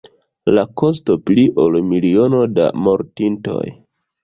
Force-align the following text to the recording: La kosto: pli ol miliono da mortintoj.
La 0.53 0.61
kosto: 0.81 1.17
pli 1.27 1.43
ol 1.65 1.77
miliono 1.91 2.41
da 2.57 2.73
mortintoj. 2.89 3.71